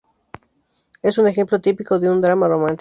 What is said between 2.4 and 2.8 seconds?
romántico.